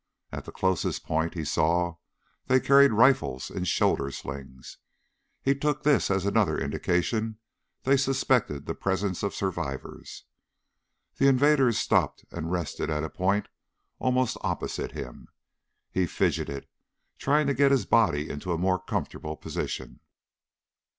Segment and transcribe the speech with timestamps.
[0.31, 1.97] At the closest point he saw
[2.47, 4.79] they carried rifles in shoulder slings.
[5.43, 7.37] He took this as another indication
[7.83, 10.23] they suspected the presence of survivors.
[11.17, 13.47] The invaders stopped and rested at a point
[13.99, 15.27] almost opposite him.
[15.91, 16.65] He fidgeted,
[17.19, 19.99] trying to get his body into a more comfortable position.